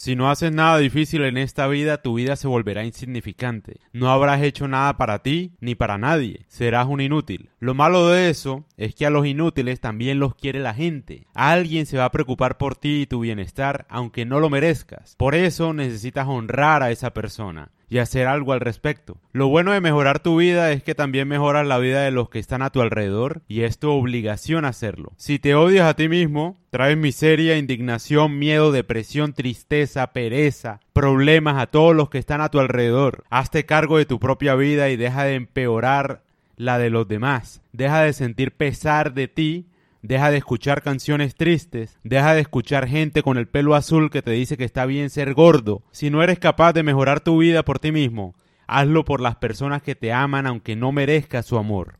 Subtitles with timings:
[0.00, 3.80] Si no haces nada difícil en esta vida, tu vida se volverá insignificante.
[3.92, 6.46] No habrás hecho nada para ti ni para nadie.
[6.48, 7.50] Serás un inútil.
[7.58, 11.26] Lo malo de eso es que a los inútiles también los quiere la gente.
[11.34, 15.16] Alguien se va a preocupar por ti y tu bienestar aunque no lo merezcas.
[15.18, 19.18] Por eso necesitas honrar a esa persona y hacer algo al respecto.
[19.32, 22.38] Lo bueno de mejorar tu vida es que también mejoras la vida de los que
[22.38, 25.12] están a tu alrededor y es tu obligación hacerlo.
[25.16, 31.66] Si te odias a ti mismo, traes miseria, indignación, miedo, depresión, tristeza, pereza, problemas a
[31.66, 33.24] todos los que están a tu alrededor.
[33.28, 36.22] Hazte cargo de tu propia vida y deja de empeorar
[36.56, 37.60] la de los demás.
[37.72, 39.66] Deja de sentir pesar de ti
[40.02, 44.30] Deja de escuchar canciones tristes, deja de escuchar gente con el pelo azul que te
[44.30, 45.82] dice que está bien ser gordo.
[45.90, 48.34] Si no eres capaz de mejorar tu vida por ti mismo,
[48.66, 51.98] hazlo por las personas que te aman aunque no merezcas su amor.